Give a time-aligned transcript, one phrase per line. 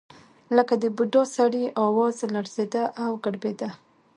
[0.55, 3.69] لکه د بوډا سړي اواز لړزېده او ګړبېده.